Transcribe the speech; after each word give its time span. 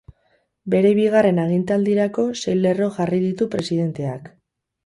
Bere 0.73 0.93
bigarren 0.99 1.41
agintaldirako, 1.43 2.25
sei 2.41 2.57
lerro 2.65 2.91
jarri 2.99 3.23
ditu 3.29 3.49
presidenteak. 3.57 4.35